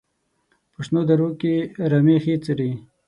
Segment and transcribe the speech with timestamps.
[0.71, 1.53] په شنو درو کې
[1.91, 2.69] رمې ښې څري.